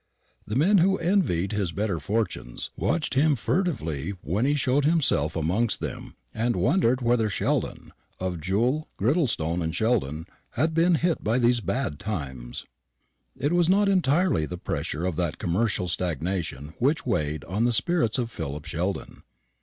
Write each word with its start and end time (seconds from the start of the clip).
The 0.47 0.55
men 0.55 0.79
who 0.79 0.97
envied 0.97 1.51
his 1.51 1.71
better 1.71 1.99
fortunes 1.99 2.71
watched 2.75 3.13
him 3.13 3.35
furtively 3.35 4.15
when 4.23 4.45
he 4.45 4.55
showed 4.55 4.83
himself 4.83 5.35
amongst 5.35 5.79
them, 5.79 6.15
and 6.33 6.55
wondered 6.55 7.03
whether 7.03 7.29
Sheldon, 7.29 7.91
of 8.19 8.41
Jull, 8.41 8.87
Girdlestone, 8.97 9.61
and 9.61 9.75
Sheldon, 9.75 10.25
had 10.53 10.73
been 10.73 10.95
hit 10.95 11.23
by 11.23 11.37
these 11.37 11.59
bad 11.61 11.99
times. 11.99 12.65
It 13.37 13.53
was 13.53 13.69
not 13.69 13.87
entirely 13.87 14.47
the 14.47 14.57
pressure 14.57 15.05
of 15.05 15.17
that 15.17 15.37
commercial 15.37 15.87
stagnation 15.87 16.73
which 16.79 17.05
weighed 17.05 17.43
on 17.43 17.65
the 17.65 17.71
spirits 17.71 18.17
of 18.17 18.31
Philip 18.31 18.65
Sheldon. 18.65 19.21